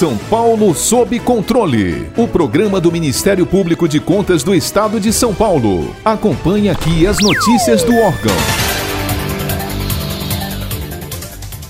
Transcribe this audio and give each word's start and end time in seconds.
São 0.00 0.16
Paulo 0.16 0.74
sob 0.74 1.20
controle. 1.20 2.10
O 2.16 2.26
programa 2.26 2.80
do 2.80 2.90
Ministério 2.90 3.46
Público 3.46 3.86
de 3.86 4.00
Contas 4.00 4.42
do 4.42 4.54
Estado 4.54 4.98
de 4.98 5.12
São 5.12 5.34
Paulo. 5.34 5.94
Acompanhe 6.02 6.70
aqui 6.70 7.06
as 7.06 7.18
notícias 7.18 7.84
do 7.84 7.94
órgão. 7.94 8.34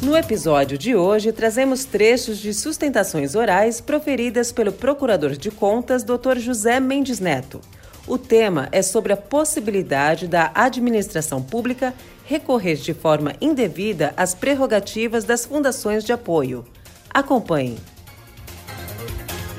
No 0.01 0.17
episódio 0.17 0.79
de 0.79 0.95
hoje, 0.95 1.33
trazemos 1.33 1.85
trechos 1.85 2.39
de 2.39 2.55
sustentações 2.55 3.35
orais 3.35 3.81
proferidas 3.81 4.53
pelo 4.53 4.71
Procurador 4.71 5.33
de 5.33 5.51
Contas, 5.51 6.05
Dr. 6.05 6.39
José 6.39 6.79
Mendes 6.79 7.19
Neto. 7.19 7.61
O 8.07 8.17
tema 8.17 8.69
é 8.71 8.81
sobre 8.81 9.13
a 9.13 9.17
possibilidade 9.17 10.29
da 10.29 10.53
administração 10.55 11.43
pública 11.43 11.93
recorrer 12.25 12.77
de 12.77 12.95
forma 12.95 13.33
indevida 13.41 14.15
às 14.17 14.37
prerrogativas 14.37 15.25
das 15.25 15.45
fundações 15.45 16.05
de 16.05 16.13
apoio. 16.13 16.65
Acompanhe. 17.13 17.77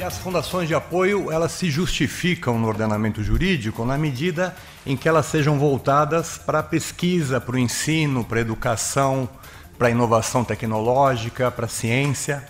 E 0.01 0.03
as 0.03 0.17
fundações 0.17 0.67
de 0.67 0.73
apoio, 0.73 1.31
elas 1.31 1.51
se 1.51 1.69
justificam 1.69 2.57
no 2.57 2.67
ordenamento 2.67 3.21
jurídico 3.23 3.85
na 3.85 3.99
medida 3.99 4.55
em 4.83 4.97
que 4.97 5.07
elas 5.07 5.27
sejam 5.27 5.59
voltadas 5.59 6.39
para 6.39 6.57
a 6.57 6.63
pesquisa, 6.63 7.39
para 7.39 7.55
o 7.55 7.59
ensino, 7.59 8.25
para 8.25 8.39
a 8.39 8.41
educação, 8.41 9.29
para 9.77 9.89
a 9.89 9.91
inovação 9.91 10.43
tecnológica, 10.43 11.51
para 11.51 11.67
a 11.67 11.69
ciência. 11.69 12.43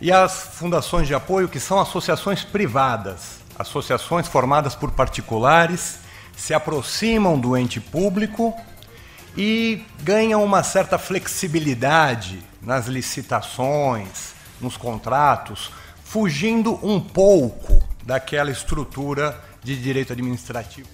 E 0.00 0.12
as 0.12 0.50
fundações 0.52 1.08
de 1.08 1.14
apoio, 1.14 1.48
que 1.48 1.58
são 1.58 1.80
associações 1.80 2.44
privadas, 2.44 3.40
associações 3.58 4.28
formadas 4.28 4.76
por 4.76 4.92
particulares, 4.92 5.98
se 6.36 6.54
aproximam 6.54 7.36
do 7.40 7.56
ente 7.56 7.80
público 7.80 8.54
e 9.36 9.82
ganham 10.04 10.44
uma 10.44 10.62
certa 10.62 10.96
flexibilidade 10.96 12.40
nas 12.62 12.86
licitações, 12.86 14.32
nos 14.60 14.76
contratos, 14.76 15.72
fugindo 16.08 16.78
um 16.82 16.98
pouco 16.98 17.82
daquela 18.02 18.50
estrutura 18.50 19.38
de 19.62 19.76
direito 19.76 20.14
administrativo. 20.14 20.88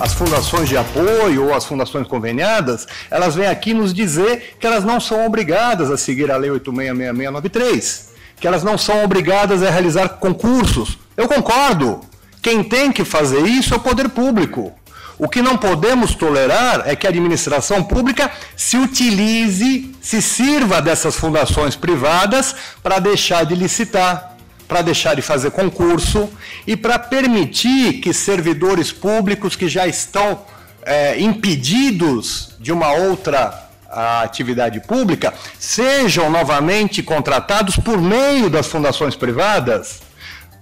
As 0.00 0.14
fundações 0.14 0.66
de 0.66 0.76
apoio 0.76 1.48
ou 1.48 1.54
as 1.54 1.66
fundações 1.66 2.06
conveniadas, 2.06 2.86
elas 3.10 3.34
vêm 3.34 3.46
aqui 3.46 3.74
nos 3.74 3.92
dizer 3.92 4.56
que 4.58 4.66
elas 4.66 4.84
não 4.84 4.98
são 4.98 5.26
obrigadas 5.26 5.90
a 5.90 5.98
seguir 5.98 6.30
a 6.30 6.36
Lei 6.38 6.50
866693, 6.50 8.12
que 8.40 8.46
elas 8.46 8.62
não 8.62 8.78
são 8.78 9.04
obrigadas 9.04 9.62
a 9.62 9.70
realizar 9.70 10.08
concursos. 10.08 10.98
Eu 11.14 11.28
concordo. 11.28 12.00
Quem 12.40 12.64
tem 12.64 12.90
que 12.90 13.04
fazer 13.04 13.40
isso 13.40 13.74
é 13.74 13.76
o 13.76 13.80
poder 13.80 14.08
público. 14.08 14.72
O 15.18 15.28
que 15.28 15.40
não 15.40 15.56
podemos 15.56 16.14
tolerar 16.14 16.82
é 16.84 16.94
que 16.94 17.06
a 17.06 17.10
administração 17.10 17.82
pública 17.82 18.30
se 18.54 18.76
utilize, 18.76 19.94
se 20.00 20.20
sirva 20.20 20.82
dessas 20.82 21.16
fundações 21.16 21.74
privadas 21.74 22.54
para 22.82 22.98
deixar 22.98 23.46
de 23.46 23.54
licitar, 23.54 24.36
para 24.68 24.82
deixar 24.82 25.14
de 25.14 25.22
fazer 25.22 25.52
concurso 25.52 26.28
e 26.66 26.76
para 26.76 26.98
permitir 26.98 27.94
que 28.00 28.12
servidores 28.12 28.92
públicos 28.92 29.56
que 29.56 29.68
já 29.68 29.86
estão 29.86 30.42
é, 30.82 31.18
impedidos 31.18 32.54
de 32.60 32.70
uma 32.70 32.92
outra 32.92 33.62
atividade 33.88 34.80
pública 34.80 35.32
sejam 35.58 36.28
novamente 36.28 37.02
contratados 37.02 37.76
por 37.76 37.98
meio 37.98 38.50
das 38.50 38.66
fundações 38.66 39.16
privadas, 39.16 40.00